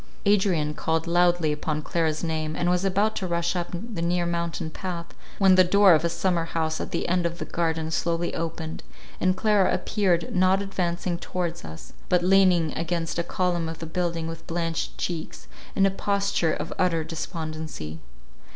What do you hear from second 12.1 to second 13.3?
leaning against a